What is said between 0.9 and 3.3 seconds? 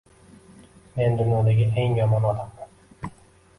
Men dunyodagi eng yomon odamman.